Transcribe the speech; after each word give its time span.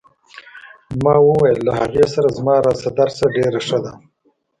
ما 1.03 1.15
وویل 1.27 1.59
له 1.67 1.71
هغې 1.79 2.05
سره 2.13 2.35
زما 2.37 2.55
راشه 2.65 2.91
درشه 2.99 3.25
ډېره 3.35 3.59
ښه 3.67 3.79
ده. 3.83 3.93